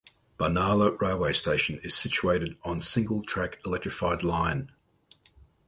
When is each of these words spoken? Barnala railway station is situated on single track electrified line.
Barnala 0.39 0.99
railway 0.99 1.31
station 1.31 1.77
is 1.83 1.93
situated 1.93 2.57
on 2.63 2.81
single 2.81 3.21
track 3.21 3.59
electrified 3.63 4.23
line. 4.23 4.71